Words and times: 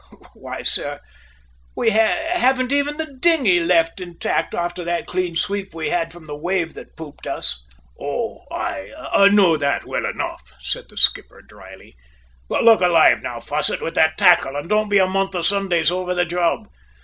"Why, 0.33 0.63
sir, 0.63 0.99
we 1.75 1.91
haven't 1.91 2.71
even 2.71 2.97
the 2.97 3.05
dinghy 3.05 3.59
left 3.59 4.01
intact 4.01 4.55
after 4.55 4.83
that 4.83 5.05
clean 5.05 5.35
sweep 5.35 5.75
we 5.75 5.91
had 5.91 6.11
from 6.11 6.25
the 6.25 6.35
wave 6.35 6.73
that 6.73 6.97
pooped 6.97 7.27
us!" 7.27 7.61
"Oh, 7.99 8.45
aye, 8.49 8.89
I 9.11 9.29
know 9.29 9.57
that 9.57 9.85
well 9.85 10.07
enough," 10.07 10.53
said 10.59 10.89
the 10.89 10.97
skipper 10.97 11.43
drily. 11.43 11.95
"But, 12.49 12.63
look 12.63 12.81
alive 12.81 13.21
now, 13.21 13.39
Fosset, 13.39 13.83
with 13.83 13.93
that 13.93 14.17
tackle, 14.17 14.55
and 14.55 14.67
don't 14.67 14.89
be 14.89 14.97
a 14.97 15.05
month 15.05 15.35
of 15.35 15.45
Sundays 15.45 15.91
over 15.91 16.15
the 16.15 16.25
job! 16.25 16.67